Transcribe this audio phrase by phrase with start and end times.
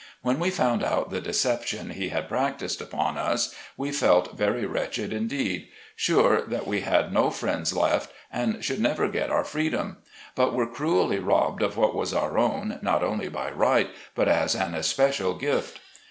[0.23, 5.13] When we found out the deception he had practiced upon us, we felt very wretched
[5.13, 9.97] indeed— sure that we had no friend left, and should never get our freedom,
[10.33, 14.55] but were cruelly robbed of what was our own, not only by right, but as
[14.55, 15.79] an especial gift.